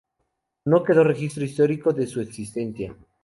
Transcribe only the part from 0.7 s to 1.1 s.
quedó